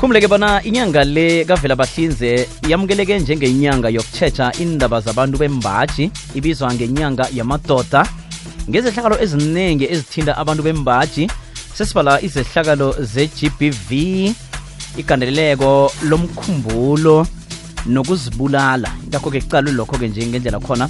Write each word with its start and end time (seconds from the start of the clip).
khumuleke 0.00 0.28
bona 0.28 0.62
inyanga 0.64 1.04
le 1.04 1.44
kavela 1.44 1.76
bahlinze 1.76 2.48
yamukeleke 2.68 3.18
njengenyanga 3.18 3.88
yokutshetsha 3.88 4.52
indaba 4.58 5.00
zabantu 5.00 5.38
bembaji 5.38 6.10
ibizwa 6.34 6.74
ngenyanga 6.74 7.28
yamadoda. 7.34 8.06
Ngezehlakalo 8.70 9.20
eziningi 9.20 9.84
ezithinta 9.92 10.36
abantu 10.36 10.62
bembaji 10.62 11.28
sesibala 11.74 12.22
izehlakalo 12.22 12.96
ze-gbv 13.12 13.90
igandeleleko 14.96 15.92
lomkhumbulo 16.08 17.26
nokuzibulala. 17.86 18.88
Ngakho-ke 19.08 19.40
kucalwe 19.40 19.72
lokho-ke 19.72 20.08
nje 20.08 20.26
ngendlela 20.26 20.60
khona 20.60 20.88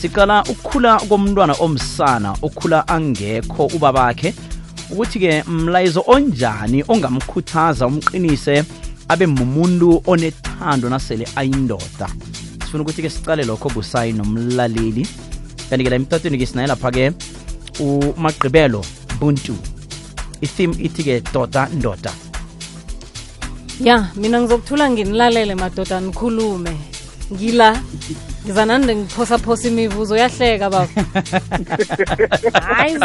siqala 0.00 0.42
ukukhula 0.42 1.00
komntwana 1.08 1.54
omsana 1.58 2.36
okhula 2.42 2.88
angekho 2.88 3.66
ubabakhe. 3.74 4.34
Ukuthi-ke 4.90 5.44
mlayizo 5.48 6.04
onjani 6.06 6.84
ongamkhuthaza 6.88 7.86
umqinise 7.86 8.64
abe 9.08 9.26
mumuntu 9.26 10.02
onethando 10.06 10.88
nasele 10.88 11.28
ayindoda? 11.36 12.08
Sifuna 12.64 12.82
ukuthi-ke 12.82 13.10
sicale 13.10 13.44
lokho 13.44 13.68
busayi 13.68 14.12
nomlaleli. 14.12 15.06
Kanti-ke 15.70 15.90
la 15.90 15.96
emtatweni-ke 15.96 16.46
sinaye 16.46 16.68
lapha-ke 16.68 17.12
umagqibelo 17.80 18.84
buntu 19.20 19.54
itheme 20.40 20.74
ithi-ke 20.78 21.22
doda 21.32 21.68
ndoda 21.72 22.12
ya 23.80 24.08
mina 24.16 24.40
ngizokuthula 24.40 24.90
nginilalele 24.90 25.54
madoda 25.54 26.00
nikhulume. 26.00 26.76
Ngila 27.32 27.82
ngizanande 28.44 28.96
ngiphosaphosa 28.96 29.68
imivuzo 29.68 30.16
yahleka 30.16 30.70
baba 30.70 30.88
hayi 32.62 32.98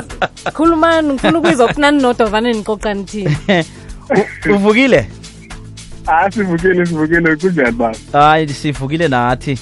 khulumani 0.54 1.14
ngifuna 1.14 1.40
ukuyizwa 1.40 1.68
kunani 1.74 2.02
nodwa 2.02 2.28
vane 2.30 2.54
niqoqa 2.54 2.94
nithini 2.94 3.38
uvukile 4.56 5.10
Ah 6.10 6.32
sivukile 6.32 6.86
sivukile 6.86 7.36
kunjani 7.36 7.72
baba? 7.72 7.98
hayi 8.14 8.48
sivukile 8.54 9.08
nathi 9.08 9.58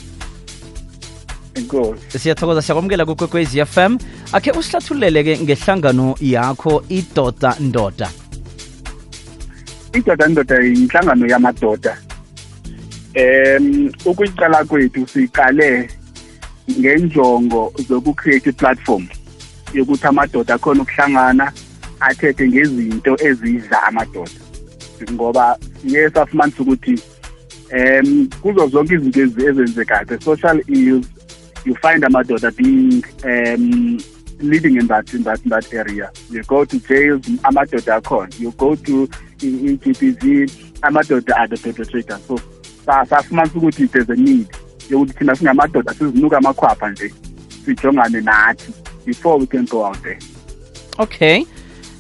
Inkosi. 1.56 2.20
siyathokoza 2.20 2.62
siyakwamukela 2.62 3.06
kukwekwez 3.06 3.56
f 3.56 3.78
m 3.78 3.98
akhe 4.32 4.52
usihlathululele-ke 4.52 5.40
ngehlangano 5.44 6.16
yakho 6.22 6.84
idoda 6.90 7.56
ndoda 7.60 8.10
Idoda 9.94 10.28
ndoda 10.28 10.56
inhlangano 10.62 11.28
yamadoda. 11.28 11.98
Em 13.16 13.92
ukuyiqala 14.06 14.66
kwethu 14.66 15.08
siqale 15.08 15.90
ngenjongo 16.72 17.74
zokucreate 17.88 18.52
platform 18.52 19.08
yokuthi 19.74 20.08
amadoda 20.08 20.56
akhona 20.56 20.82
ukuhlangana 20.82 21.52
athethe 22.00 22.48
ngezinto 22.48 23.18
ezidla 23.28 23.84
amadoda. 23.84 24.40
Ngoba 25.12 25.58
siye 25.82 26.10
safumanisa 26.10 26.64
ukuthi 26.64 27.00
em 27.72 28.28
kuzo 28.42 28.68
zonke 28.68 28.94
izinto 28.94 29.22
ezenzekayo 29.22 30.06
the 30.06 30.22
social 30.22 30.62
ills 30.68 31.08
you 31.66 31.76
find 31.76 32.04
amadoda 32.04 32.52
being 32.52 33.04
um 33.24 33.98
living 34.40 34.76
in 34.78 34.88
that 34.88 35.14
in 35.14 35.24
that 35.24 35.40
in 35.44 35.50
that 35.50 35.74
area 35.74 36.12
you 36.30 36.44
go 36.44 36.66
to 36.66 36.80
jails 36.80 37.22
amadoda 37.44 37.96
akhona 37.96 38.30
you 38.40 38.52
go 38.52 38.76
to 38.76 39.08
i-GBV 39.42 40.52
amadoda 40.82 41.34
are 41.38 41.48
the 41.48 41.58
perpetrators 41.58 42.22
so 42.28 42.40
safumanisa 42.86 43.58
ukuthi 43.58 43.88
there's 43.88 44.10
a 44.10 44.16
need 44.16 44.48
yokuthi 44.90 45.14
thina 45.14 45.36
singamadoda 45.36 45.94
sizinuka 45.94 46.38
amakhwapha 46.38 46.90
nje 46.90 47.14
sijongane 47.66 48.22
nathi 48.22 48.74
before 49.06 49.40
we 49.40 49.46
can 49.46 49.66
go 49.66 49.86
out 49.86 50.02
there. 50.04 50.20
Okay. 50.98 51.46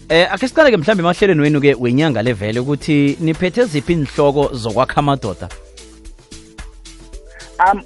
Eh 0.10 0.34
ake 0.34 0.48
siqale-ke 0.48 0.78
mhlawumbe 0.78 1.04
emahlelweni 1.04 1.42
wenu-ke 1.42 1.76
wenyanga 1.80 2.22
levele 2.22 2.60
ukuthi 2.60 3.18
niphethe 3.20 3.66
ziphi 3.66 3.94
inhloko 3.94 4.50
zokwakha 4.54 4.98
amadoda? 4.98 5.50
Um 7.60 7.82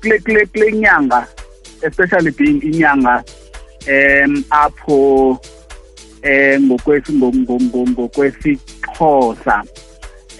kule 0.00 0.18
kule 0.18 0.46
kule 0.46 0.72
nyanga 0.72 1.26
especially 1.82 2.30
being 2.30 2.60
inyanga 2.62 3.24
em 3.86 4.44
apho 4.50 5.38
eh 6.22 6.60
ngokwesi 6.60 7.12
ngo- 7.12 7.32
ngo- 7.32 7.60
ngo- 7.60 7.88
ngokwesixhosa 7.90 9.64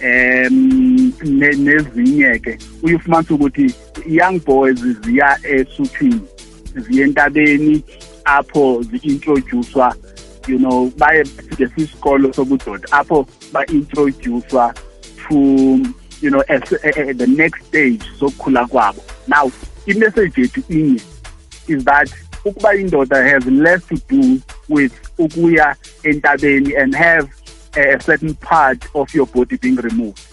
em 0.03 0.55
ne- 0.90 0.90
nezinye 1.31 2.39
ke 2.39 2.59
uyifumanisa 2.83 3.35
ukuthi 3.35 3.75
young 4.07 4.39
boys 4.39 4.79
ziya 5.05 5.39
esuthwini 5.43 6.21
ziya 6.75 7.05
entabeni 7.07 7.83
apho 8.25 8.83
zi-introducewa 8.83 9.95
you 10.49 10.59
know 10.59 10.93
baye 10.99 11.25
ngesisikolo 11.55 12.33
sobudoda 12.33 12.93
apho 12.93 13.27
ba-introducewa 13.53 14.75
to 15.29 15.37
you 16.21 16.31
know 16.31 16.43
as, 16.49 16.73
uh, 16.73 17.13
the 17.17 17.27
next 17.27 17.65
stage 17.67 18.03
sokukhula 18.19 18.67
kwabo. 18.67 19.03
Now 19.27 19.51
imessage 19.87 20.37
yethu 20.37 20.63
inye 20.69 21.01
is 21.69 21.85
that 21.85 22.09
ukuba 22.45 22.75
indoda 22.75 23.23
has 23.23 23.47
less 23.47 23.87
to 23.87 23.97
do 24.09 24.41
with 24.69 24.93
ukuya 25.19 25.77
entabeni 26.03 26.77
and 26.77 26.95
have 26.95 27.29
a 27.77 28.01
certain 28.01 28.35
part 28.35 28.85
of 28.95 29.15
your 29.15 29.27
body 29.27 29.57
being 29.57 29.77
removed 29.77 30.30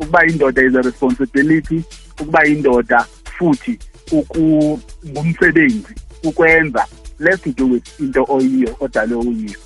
ukuba 0.00 0.26
indoda 0.26 0.62
is 0.62 0.74
a 0.74 0.82
responsibility 0.82 1.82
ukuba 2.20 2.46
indoda 2.46 3.06
futhi 3.38 3.78
uku- 4.12 4.80
ngumsebenzi 5.06 5.94
ukwenza. 6.24 6.86
Less 7.18 7.40
to 7.42 7.52
do 7.52 7.66
with 7.66 8.00
into 8.00 8.24
oyiyo 8.28 8.76
odale 8.80 9.14
uyiyo 9.14 9.58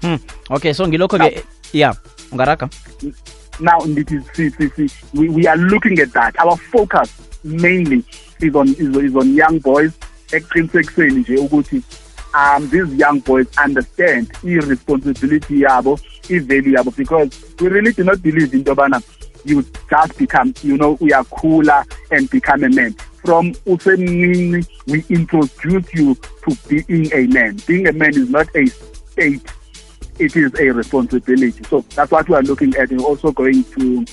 hmm. 0.00 0.18
okay 0.50 0.72
so 0.74 0.88
ngilokho-ke 0.88 1.44
ya 1.72 1.94
ungaraga? 2.32 2.68
Now 3.60 3.80
ndithi 3.86 4.20
si, 4.36 4.50
si, 4.50 4.68
si, 4.76 4.90
we, 5.14 5.28
we 5.28 5.46
are 5.46 5.56
looking 5.60 6.00
at 6.00 6.12
that. 6.12 6.38
Our 6.38 6.56
focus 6.56 7.10
mainly 7.44 8.04
is 8.40 8.54
on 8.54 8.68
is, 8.68 8.96
is 8.96 9.16
on 9.16 9.34
young 9.34 9.58
boys. 9.58 9.92
Ekuqinisekiseni 10.32 11.20
nje 11.20 11.36
ukuthi 11.36 11.82
um 12.34 12.68
these 12.70 12.94
young 12.96 13.20
boys 13.20 13.46
understand 13.64 14.28
i-responsibility 14.44 15.60
yabo 15.62 15.98
i-value 16.30 16.72
yabo 16.76 16.90
because 16.96 17.30
we 17.60 17.68
really 17.68 17.92
do 17.92 18.04
not 18.04 18.18
believe 18.22 18.54
into 18.56 18.70
yobana 18.70 19.00
you 19.44 19.64
just 19.88 20.18
become 20.18 20.54
you 20.62 20.76
know 20.76 20.92
we 21.00 21.12
are 21.12 21.24
cooler 21.24 21.84
and 22.10 22.28
become 22.30 22.64
a 22.64 22.68
man 22.68 22.92
from 23.24 23.52
usemncinci 23.66 24.66
we 24.86 25.04
introduce 25.08 25.92
you 25.94 26.14
to 26.14 26.56
being 26.68 27.12
a 27.12 27.26
man 27.26 27.56
being 27.66 27.86
a 27.86 27.92
man 27.92 28.10
is 28.10 28.28
not 28.30 28.46
a 28.56 28.66
state 28.66 29.42
it 30.20 30.36
is 30.36 30.54
a 30.60 30.70
responsibility. 30.70 31.64
So 31.64 31.80
that's 31.94 32.10
what 32.12 32.28
we 32.28 32.34
are 32.36 32.42
looking 32.42 32.76
at. 32.76 32.90
We're 32.90 33.00
also 33.02 33.32
going 33.32 33.64
to 33.64 34.04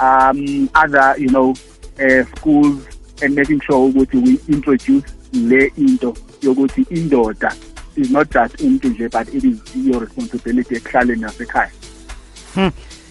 um, 0.00 0.70
other, 0.74 1.14
you 1.18 1.28
know, 1.28 1.54
uh, 2.00 2.24
schools 2.36 2.86
and 3.20 3.34
making 3.34 3.60
sure 3.60 3.92
that 3.92 4.12
we 4.14 4.40
introduce 4.48 5.04
le 5.32 5.68
into 5.76 6.12
yokuthi 6.40 6.84
indoda 6.90 7.54
is 7.96 8.10
not 8.10 8.28
just 8.30 8.56
nje 8.56 9.10
but 9.10 9.28
it 9.28 9.44
is 9.44 9.60
your 9.76 10.00
responsibility 10.00 10.74
ekuhlaleni 10.76 11.20
nasekhaya. 11.20 11.70
hmm. 12.54 12.70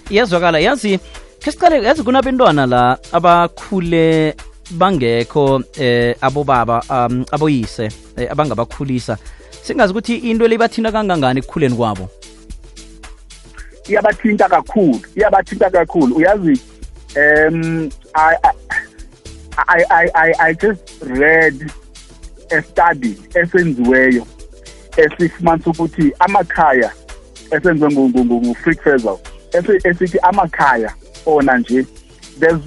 iyazwakala 0.09 0.59
yazi 0.59 0.99
khe 1.41 1.51
siqale 1.51 1.83
yazi 1.83 2.03
kunabentwana 2.03 2.65
la 2.65 2.97
abakhule 3.11 4.35
bangekho 4.71 5.63
eh 5.77 6.15
abobaba 6.21 6.83
um 6.89 7.25
aboyise 7.31 7.89
eh, 8.17 8.31
abangabakhulisa. 8.31 9.17
Singazi 9.63 9.91
ukuthi 9.91 10.15
into 10.29 10.47
le 10.47 10.55
ibathinta 10.55 10.91
kangangani 10.91 11.39
ekukhuleni 11.39 11.75
kwabo? 11.75 12.09
Iyabathinta 13.89 14.49
kakhulu 14.49 15.01
iyabathinta 15.15 15.69
kakhulu. 15.69 16.15
Uyazi 16.15 16.61
um 17.17 17.89
I, 18.13 18.35
I 19.57 19.83
I 19.89 20.09
I 20.15 20.33
I 20.39 20.53
just 20.53 20.81
read 21.01 21.71
a 22.51 22.61
study 22.61 23.17
esenziweyo 23.35 24.25
esifumanisa 24.97 25.69
ukuthi 25.69 26.13
amakhaya 26.19 26.91
esenziwe 27.51 27.91
ngu-Frick 27.91 28.81
Fezel 28.83 29.17
esithi 29.83 30.19
amakhaya 30.19 30.93
ona 31.25 31.57
nje 31.57 31.85
there's 32.39 32.61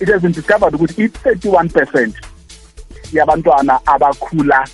it 0.00 0.08
has 0.08 0.22
been 0.22 0.32
discovered 0.32 0.74
ukuthi 0.74 1.02
i-31 1.04 1.68
percent 1.72 2.14
yabantwana 3.12 3.80
abakhula 3.86 4.68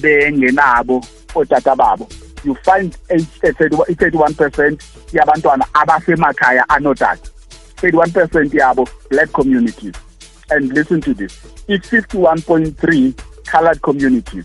bengenabo 0.00 1.04
otata 1.34 1.76
babo. 1.76 2.08
You 2.44 2.54
find 2.54 2.96
i-31 3.10 4.36
percent 4.36 4.84
yabantwana 5.12 5.64
abasemakhaya 5.74 6.68
anotata. 6.68 7.30
31 7.76 8.12
percent 8.12 8.54
yabo 8.54 8.88
black 9.10 9.32
communities. 9.32 9.94
And 10.50 10.72
listen 10.72 11.00
to 11.02 11.14
this 11.14 11.54
i-51.3 11.68 13.14
colored 13.46 13.80
communities 13.82 14.44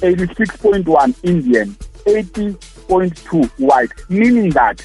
86.1 0.00 1.14
indian 1.22 1.76
80.2 2.06 3.50
white 3.58 3.92
meaning 4.08 4.50
that 4.50 4.82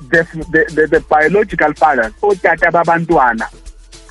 the, 0.00 0.22
the, 0.50 0.64
the, 0.74 0.86
the 0.86 1.00
biological 1.08 1.72
fathers 1.74 2.12
otata 2.22 2.70
babantwana 2.70 3.46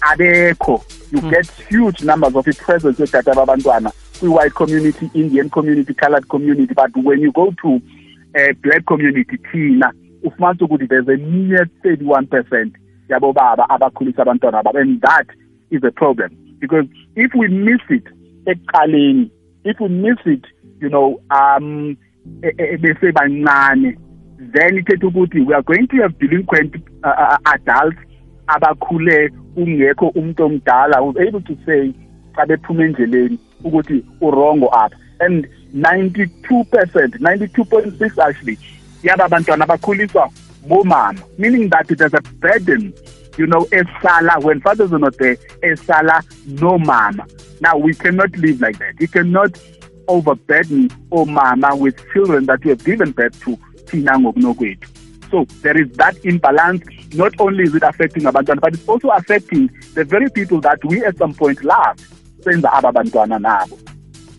abekho. 0.02 0.84
You 1.12 1.20
Hmm. 1.22 1.30
get 1.30 1.50
huge 1.70 2.02
numbers 2.02 2.36
of 2.36 2.48
i-presence 2.48 2.98
yotata 3.00 3.34
babantwana 3.34 3.92
kwi-white 4.20 4.54
community 4.56 5.10
indian 5.14 5.50
community 5.50 5.94
colored 5.94 6.28
community. 6.30 6.74
But 6.74 6.92
when 6.98 7.20
you 7.22 7.32
go 7.32 7.52
to 7.62 7.76
uh, 8.36 8.54
black 8.64 8.86
community 8.86 9.38
thina 9.52 9.94
ufumanisa 10.24 10.66
ukuthi 10.66 10.88
there's 10.90 11.08
a 11.08 11.18
mere 11.18 11.66
31 11.84 12.28
percent 12.28 12.74
yabobaba 13.10 13.70
abakhulisa 13.70 14.22
abantwana 14.24 14.64
babo. 14.64 14.80
And 14.80 15.02
that 15.02 15.28
is 15.72 15.84
a 15.84 15.92
problem. 15.92 16.36
Because 16.60 16.86
if 17.16 17.32
we 17.36 17.48
miss 17.48 17.82
it 17.90 18.04
ekuqaleni 18.46 19.30
if 19.64 19.80
we 19.80 19.88
miss 19.90 20.18
it 20.26 20.44
you 20.82 20.90
know 20.90 21.22
um 21.30 21.96
bese 22.82 23.12
bancane 23.12 23.98
then 24.40 24.78
ithetha 24.78 25.08
ukuthi 25.08 25.42
we 25.46 25.54
are 25.54 25.64
going 25.64 25.88
to 25.88 26.02
have 26.02 26.18
delinquent 26.20 26.76
uh, 27.04 27.10
uh, 27.10 27.38
adults 27.46 27.98
abakhule 28.48 29.32
ungekho 29.56 30.08
umuntu 30.08 30.44
omdala 30.44 31.02
was 31.02 31.18
able 31.18 31.42
to 31.42 31.58
say 31.66 31.94
xa 32.36 32.46
bephuma 32.46 32.84
endleleni 32.84 33.40
ukuthi 33.64 34.04
urongo 34.22 34.68
apha. 34.68 34.98
And 35.20 35.48
92 35.74 36.64
percent 36.66 37.16
92.6 37.22 38.28
actually 38.28 38.58
yaba 39.04 39.30
bantwana 39.30 39.64
abakhuliswa 39.64 40.30
bomama. 40.68 41.20
Meaning 41.38 41.70
that 41.70 41.88
there's 41.88 42.14
a 42.14 42.22
burden 42.40 42.94
you 43.38 43.48
know 43.48 43.66
esala 43.72 44.44
when 44.44 44.62
fathers 44.62 44.92
are 44.92 45.00
not 45.00 45.18
there 45.18 45.38
esala 45.62 46.22
no 46.62 46.78
mama 46.78 47.26
now 47.62 47.78
we 47.78 47.94
cannot 47.94 48.36
live 48.38 48.60
like 48.62 48.78
that. 48.80 49.00
You 49.00 49.08
cannot 49.08 49.58
overburden 50.08 50.90
omama 51.12 51.80
with 51.80 51.98
children 52.12 52.46
that 52.46 52.64
you 52.64 52.72
have 52.72 52.84
given 52.84 53.12
birth 53.12 53.40
to 53.46 53.58
thina 53.86 54.20
ngokunokwethu 54.20 54.90
so 55.32 55.46
there 55.62 55.78
is 55.82 55.90
that 55.98 56.16
imbalance. 56.24 56.84
Not 57.14 57.34
only 57.40 57.64
is 57.64 57.76
it 57.76 57.84
affecting 57.84 58.24
abantwana 58.24 58.62
but 58.62 58.74
it's 58.74 58.88
also 58.88 59.10
affecting 59.10 59.70
the 59.94 60.04
very 60.04 60.30
people 60.30 60.62
that 60.62 60.84
we 60.86 61.04
at 61.04 61.18
some 61.18 61.34
point 61.34 61.64
love 61.64 61.98
senza 62.44 62.72
aba 62.74 62.92
bantwana 62.92 63.40
nabo. 63.40 63.78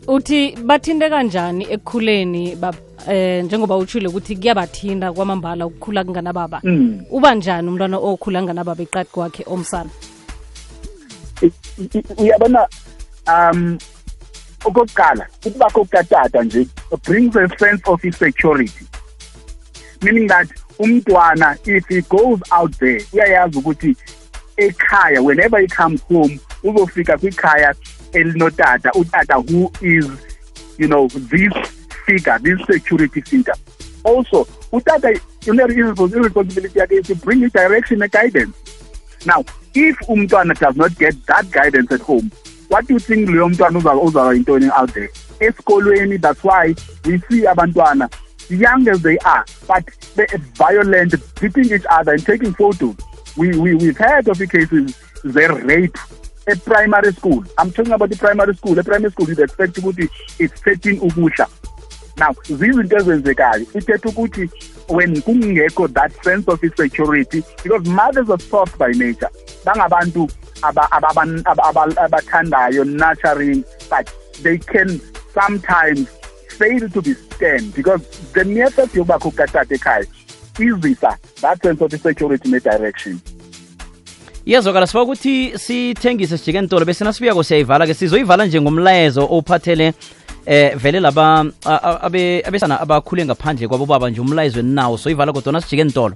Uthi 0.07 0.57
bathinte 0.57 1.11
kanjani 1.11 1.67
ekukhuleni 1.71 2.57
eh 3.09 3.45
njengoba 3.45 3.77
utshile 3.77 4.09
ukuthi 4.09 4.37
kuyabathinda 4.37 5.13
kwamambala 5.13 5.67
ukukhula 5.67 6.05
kunganababa? 6.05 6.61
Mm. 6.65 7.05
uba 7.11 7.35
njani 7.35 7.69
umntwana 7.69 7.99
okhula 7.99 8.41
kunganababa 8.41 8.83
eqadi 8.83 9.11
kwakhe 9.13 9.45
omsana? 9.47 9.91
Uyabona 12.17 12.69
um 13.29 13.79
okokuqala 14.65 15.27
ukubakho 15.47 15.85
kukatata 15.85 16.43
nje 16.43 16.67
brings 17.05 17.37
a 17.37 17.49
sense 17.59 17.83
of 17.87 18.05
insecurity. 18.05 18.87
Meaning 20.07 20.29
that 20.29 20.49
umntwana 20.79 21.59
if 21.67 21.87
he 21.89 22.01
goes 22.03 22.41
out 22.53 22.73
there 22.79 23.01
uyayazi 23.13 23.59
ukuthi 23.59 23.97
ekhaya 24.57 25.21
whenever 25.23 25.59
he 25.61 25.67
comes 25.67 26.01
home 26.09 26.41
uzofika 26.63 27.19
kwikhaya 27.19 27.75
elinotata. 28.13 28.91
Utata 28.95 29.35
who 29.51 29.71
is 29.83 30.07
you 30.79 30.89
know 30.89 31.09
this 31.09 31.53
figure 32.07 32.39
this 32.39 32.61
security 32.67 33.21
figure. 33.21 33.55
Also 34.05 34.47
utata 34.73 35.09
you 35.45 35.55
know, 35.55 35.67
irresponsibility 35.67 36.79
yakhe 36.79 37.01
is 37.01 37.07
to 37.07 37.15
bring 37.17 37.41
you 37.41 37.51
direction 37.51 38.03
and 38.03 38.13
guidance. 38.13 38.57
Now 39.27 39.45
if 39.75 39.99
umntwana 40.09 40.59
does 40.59 40.77
not 40.77 40.97
get 40.99 41.15
that 41.27 41.51
guidance 41.51 41.91
at 41.93 42.01
home 42.01 42.31
what 42.69 42.87
do 42.87 42.95
you 42.95 43.01
think 43.01 43.29
leyo 43.29 43.49
mntwana 43.49 43.79
uzaba 43.79 44.35
yintoni 44.35 44.71
out 44.71 44.93
there? 44.95 45.11
Esikolweni 45.41 46.21
that's 46.21 46.43
why 46.45 46.75
we 47.05 47.19
see 47.29 47.47
abantwana 47.47 48.09
young 48.51 48.87
as 48.89 49.03
they 49.03 49.19
are 49.19 49.45
but 49.67 49.85
they're 50.15 50.27
violent 50.55 51.15
beating 51.41 51.73
each 51.73 51.85
other 51.91 52.13
and 52.13 52.25
taking 52.25 52.53
photos. 52.55 52.97
We, 53.37 53.57
we, 53.59 53.75
we've 53.75 53.97
heard 53.97 54.29
of 54.29 54.39
the 54.39 54.47
cases 54.47 54.97
ze-rape 55.31 55.97
a 56.49 56.57
primary 56.57 57.13
school 57.13 57.45
i'm 57.59 57.73
talking 57.73 57.93
about 57.93 58.09
the 58.09 58.17
primary 58.17 58.55
school 58.55 58.79
e-primary 58.79 59.11
school 59.11 59.29
you'd 59.29 59.41
expect 59.41 59.77
ukuthi 59.79 60.09
it's 60.39 60.61
13 60.63 61.01
ukudla 61.01 61.49
now 62.17 62.33
zizinto 62.49 62.97
ezenzekayo 62.97 63.67
ithetha 63.75 64.09
ukuthi 64.09 64.51
when 64.89 65.21
kungekho 65.23 65.93
that 65.93 66.13
sense 66.23 66.47
of 66.49 66.63
insecurity 66.63 67.43
because 67.63 67.87
mothers 67.89 68.29
are 68.31 68.39
soft 68.39 68.79
by 68.79 68.93
nature. 68.93 69.29
Bangabantu 69.65 70.31
abathandayo 70.63 72.85
nurturing 72.85 73.65
but 73.91 74.09
they 74.43 74.59
can 74.59 75.01
sometimes 75.35 76.09
fail 76.59 76.91
to 76.91 77.03
be 77.03 77.15
scanned 77.15 77.75
because 77.75 78.01
the 78.33 78.45
mere 78.45 78.71
fact 78.71 78.95
yokubakho 78.95 79.31
kukatata 79.31 79.75
ekhaya 79.75 80.07
izisa 80.59 81.19
that 81.41 81.63
sense 81.63 81.85
of 81.85 81.93
insecurity 81.93 82.49
ne-direction 82.49 83.19
iyazwakala 84.47 84.87
siba 84.87 85.03
ukuthi 85.03 85.59
sithengise 85.59 86.39
sijike 86.39 86.61
ntolo 86.61 86.85
bese 86.85 87.05
nasibuyako 87.05 87.43
siyayivala-ke 87.43 87.95
sizoyivala 87.95 88.47
njengomlayezo 88.47 89.29
ophathele 89.31 89.93
eh 90.47 90.77
vele 90.77 91.01
laba 91.01 91.45
abesana 92.45 92.81
abakhule 92.81 93.25
ngaphandle 93.25 93.69
kwabo 93.69 93.87
baba 93.87 94.11
nje 94.11 94.21
umlayezo 94.21 94.63
nawo 94.63 94.99
soyivala 94.99 95.33
kodwa 95.33 95.53
nasijike 95.53 95.85
ntolo 95.85 96.15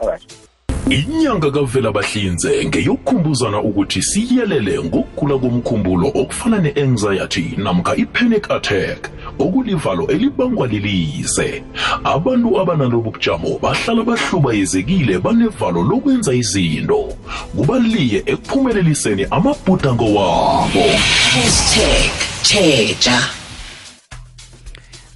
alright 0.00 0.43
inyanga 0.90 1.50
kavela 1.50 1.92
bahlinze 1.92 2.64
ngeyokukhumbuzana 2.64 3.62
ukuthi 3.62 4.02
siyelele 4.02 4.82
ngokugula 4.84 5.38
komkhumbulo 5.38 6.08
okufana 6.14 6.58
ne-anxiety 6.58 7.54
namkha 7.56 7.96
i-panic 7.96 8.50
attack 8.50 9.10
okulivalo 9.38 10.06
elibangwa 10.06 10.66
lilize. 10.66 11.62
Abantu 12.04 12.60
abanalobu 12.60 13.10
bujamo 13.10 13.58
bahlala 13.62 14.02
bahlubayezekile 14.02 15.18
banevalo 15.18 15.82
lokwenza 15.82 16.34
izinto. 16.34 17.12
Kubaliye 17.56 18.22
ekuphumeleliseni 18.26 19.26
amabhudango 19.30 20.04
wabo. 20.04 20.84
Hashtag 21.32 22.12
tjheja 22.42 23.43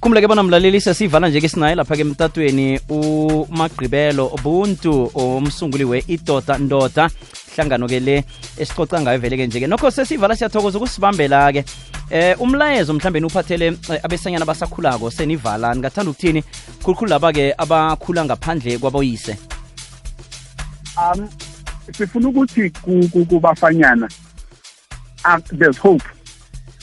khumuleke 0.01 0.27
bona 0.27 0.43
mlaleli 0.43 0.81
sesivala 0.81 1.29
nje 1.29 1.41
ke 1.41 1.49
sinaye 1.49 1.75
lapha 1.75 1.95
ke 1.95 2.01
emtatweni 2.01 2.79
umagqibelo 2.89 4.29
buntu 4.43 5.11
umsunguli 5.13 5.83
we-idoda 5.83 6.57
ndoda. 6.57 7.09
Hlangano 7.55 7.87
ke 7.87 7.99
le 7.99 8.23
esicoca 8.57 9.01
ngayo 9.01 9.19
vele 9.19 9.37
ke 9.37 9.47
nje 9.47 9.59
ke 9.59 9.67
nokho 9.67 9.91
sesivala 9.91 10.35
siyathokoza 10.35 10.77
ukusibambela 10.77 11.51
ke 11.51 11.65
eh 12.11 12.35
umlayezo 12.41 12.93
mhlawumbe 12.93 13.25
uphathele 13.27 13.67
eh, 13.67 13.99
abesanyana 14.03 14.43
abasakhulako 14.43 15.11
senivala. 15.11 15.73
Ningathanda 15.73 16.11
ukuthini? 16.11 16.43
Khulukhulu 16.83 17.09
laba 17.09 17.33
ke 17.33 17.53
abakhula 17.57 18.25
ngaphandle 18.25 18.77
kwaboyise. 18.77 19.37
Um 20.97 21.29
sifuna 21.97 22.29
ukuthi 22.29 22.69
ku- 22.69 23.09
ku- 23.11 23.25
kubafanyana 23.25 24.07
uh, 25.25 25.39
there's 25.51 25.77
hope. 25.77 26.03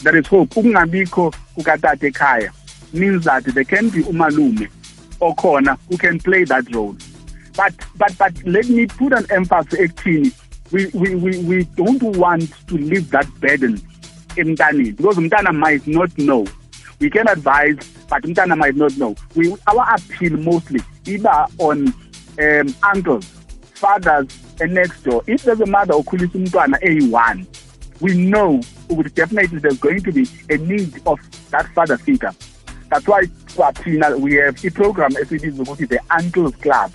There 0.02 0.19
is 0.19 0.26
hope. 0.28 0.52
Ukungabikho 0.60 1.32
kukatata 1.54 2.06
ekhaya 2.06 2.52
means 2.96 3.25
that 3.25 3.44
there 3.44 3.64
can 3.64 3.88
be 3.90 4.02
umalume 4.02 4.69
okhona 5.20 5.78
who 5.88 5.96
can 5.96 6.19
play 6.19 6.44
that 6.44 6.75
role. 6.75 6.96
But 7.56 7.75
but 7.96 8.16
but 8.19 8.34
let 8.44 8.69
me 8.69 8.87
put 8.87 9.12
an 9.12 9.26
emphasis 9.31 9.81
ekuthini 9.81 10.32
we, 10.72 10.86
we, 10.86 11.15
we, 11.15 11.38
we 11.44 11.65
don't 11.76 12.03
want 12.17 12.53
to 12.67 12.74
leave 12.74 13.10
that 13.10 13.29
burden 13.41 13.81
in 14.36 14.56
emntaneni 14.56 14.96
because 14.96 15.17
umntana 15.17 15.55
might 15.55 15.86
not 15.86 16.17
know. 16.19 16.46
We 16.98 17.10
can 17.10 17.29
advise 17.29 17.79
but 18.08 18.22
umntana 18.22 18.56
might 18.56 18.76
not 18.76 18.96
know. 18.96 19.15
We 19.34 19.55
our 19.67 19.94
appeal 19.94 20.36
mostly 20.36 20.81
iba 21.05 21.48
on 21.58 21.94
um, 22.38 22.74
uncles 22.82 23.26
fathers 23.74 24.29
and 24.60 24.74
next 24.74 25.03
door. 25.05 25.22
If 25.26 25.43
there's 25.43 25.60
a 25.60 25.67
mother 25.67 25.94
okhulisa 25.94 26.34
umntwana 26.34 26.79
eyi-one 26.82 27.46
we 28.00 28.15
know 28.15 28.60
ukuthi 28.88 29.15
definitely 29.15 29.58
there's 29.58 29.79
going 29.79 30.03
to 30.03 30.12
be 30.12 30.29
a 30.50 30.56
need 30.58 31.00
of 31.06 31.19
that 31.50 31.67
father 31.74 31.96
figure 31.96 32.32
that's 32.90 33.06
why 33.08 33.28
we 34.19 34.34
have 34.36 34.64
i-program 34.64 35.12
esibiza 35.16 35.62
ukuthi 35.62 35.86
the 35.86 36.00
uncles 36.19 36.55
club. 36.56 36.90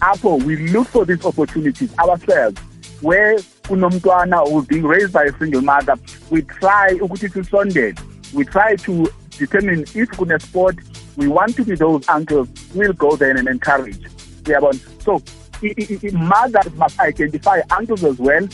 Apho 0.00 0.36
we 0.44 0.56
look 0.56 0.86
for 0.88 1.06
these 1.06 1.24
opportunities 1.24 1.90
ourselves 1.98 2.60
where 3.02 3.38
kunomntwana 3.68 4.36
who's 4.48 4.66
being 4.66 4.86
raised 4.86 5.12
by 5.12 5.24
a 5.24 5.32
single 5.38 5.62
mother 5.62 5.96
we 6.30 6.42
try 6.42 6.94
ukuthi 7.00 7.28
sisondele. 7.28 7.94
We 8.34 8.44
try 8.44 8.76
to 8.76 9.08
determine 9.38 9.84
if 9.94 10.10
kune-sport 10.10 10.76
we 11.16 11.26
want 11.28 11.56
to 11.56 11.64
be 11.64 11.74
those 11.74 12.06
uncles 12.08 12.48
we'll 12.74 12.92
go 12.92 13.16
there 13.16 13.36
and 13.36 13.48
encourage. 13.48 14.06
Uyabona? 14.44 14.78
So 15.04 15.22
i- 15.62 15.74
i- 15.78 15.98
i- 16.02 16.10
mothers 16.12 16.72
must 16.76 17.00
identify 17.00 17.60
uncles 17.78 18.04
as 18.04 18.18
well 18.18 18.48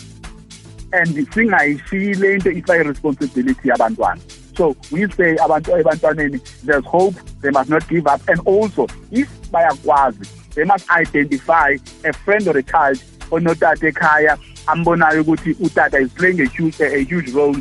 and 0.92 1.28
singayishiyi 1.34 2.14
le 2.14 2.36
nto 2.38 2.82
responsibility 2.84 3.68
yabantwana 3.68 4.20
so 4.56 4.76
we 4.90 5.08
say 5.10 5.36
ebantwaneni 5.36 6.40
there's 6.64 6.84
hope 6.84 7.14
they 7.40 7.50
must 7.50 7.70
not 7.70 7.86
give 7.88 8.06
up. 8.06 8.20
And 8.28 8.40
also 8.40 8.86
if 9.10 9.28
by 9.50 9.62
a 9.62 9.72
bayakwazi 9.72 10.54
they 10.54 10.64
must 10.64 10.90
identify 10.90 11.76
a 12.04 12.12
friend 12.12 12.48
or 12.48 12.56
a 12.56 12.62
child 12.62 13.02
onotata 13.30 13.88
ekhaya 13.88 14.38
ambonayo 14.66 15.22
ukuthi 15.22 15.54
utata 15.60 16.00
is 16.00 16.12
playing 16.12 16.40
a 16.40 16.46
huge, 16.46 16.80
a, 16.80 16.96
a 16.96 17.04
huge 17.04 17.30
role. 17.32 17.56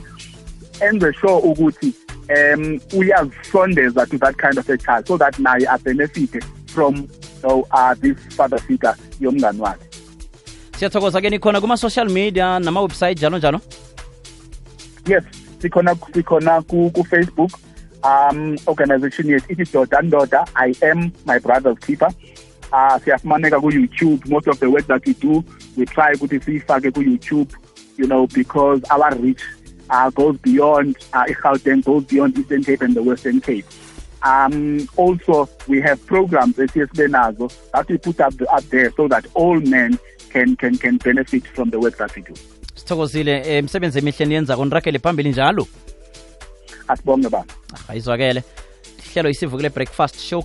Enze 0.80 1.14
sure 1.14 1.42
ukuthi 1.42 1.94
um 2.30 2.80
uyazisondeza 2.94 4.10
to 4.10 4.18
that 4.18 4.38
kind 4.38 4.58
of 4.58 4.70
a 4.70 4.78
child 4.78 5.08
so 5.08 5.18
that 5.18 5.34
naye 5.40 5.66
abenefite 5.68 6.44
from 6.68 7.08
know, 7.42 7.68
uh, 7.72 7.94
this 7.96 8.18
father 8.36 8.58
figure 8.58 8.96
yomngani 9.20 9.60
wakhe. 9.60 9.86
Siyathokoza 10.78 11.22
ke 11.22 11.30
nikhona 11.30 11.62
kuma-social 11.62 12.10
media 12.10 12.60
nama-website 12.60 13.18
njalo 13.18 13.38
njalo? 13.38 13.62
Yes 15.06 15.43
sikhona 15.64 15.96
sikhona 16.14 16.62
ku, 16.68 16.92
ku 16.92 17.04
Facebook 17.08 17.58
um 18.04 18.56
organization 18.68 19.32
yethu 19.34 19.56
ithi 19.56 19.72
Doda 19.72 20.04
Ndoda 20.04 20.44
I 20.56 20.76
am 20.92 21.12
my 21.26 21.40
brother's 21.40 21.80
keeper 21.88 22.12
uh 22.72 23.00
siyafumaneka 23.00 23.62
ku-youtube 23.64 24.30
most 24.30 24.48
of 24.48 24.60
the 24.60 24.70
work 24.70 24.88
that 24.88 25.06
we 25.08 25.14
do 25.26 25.44
we 25.78 25.86
try 25.86 26.14
ukuthi 26.14 26.40
siyifake 26.40 26.92
ku-youtube 26.92 27.50
you 27.98 28.08
know 28.08 28.28
because 28.28 28.84
our 28.92 29.16
reach 29.16 29.44
uh, 29.90 30.10
goes 30.10 30.38
beyond 30.38 30.98
uh, 31.14 31.26
Gauteng, 31.26 31.84
goes 31.84 32.04
beyond 32.06 32.38
Eastern 32.38 32.64
Cape 32.64 32.82
and 32.82 32.96
the 32.96 33.04
Western 33.04 33.42
Cape. 33.42 33.66
Um, 34.24 34.88
also, 34.96 35.50
we 35.68 35.82
have 35.82 36.04
programs 36.06 36.58
at 36.58 36.70
Benazo 36.70 37.54
that 37.74 37.88
we 37.90 37.98
put 37.98 38.20
up, 38.22 38.34
up 38.52 38.64
there 38.70 38.92
so 38.96 39.08
that 39.10 39.28
all 39.34 39.60
men 39.60 40.00
can, 40.30 40.56
can, 40.56 40.78
can 40.78 40.98
benefit 40.98 41.46
from 41.48 41.70
the 41.70 41.80
work 41.80 41.98
that 41.98 42.16
we 42.16 42.22
do. 42.22 42.34
Sithokozile 42.76 43.60
umsebenzi 43.60 44.00
emihle 44.00 44.26
niyenzako. 44.26 44.66
Nirakele 44.66 45.00
phambili 45.00 45.30
njalo. 45.30 45.68
Asibonge 46.88 47.30
baba. 47.30 47.46
ayizwakele 47.88 48.44
ihlelo 49.06 49.30
isivukile 49.30 49.70
breakfast 49.70 50.20
show 50.20 50.42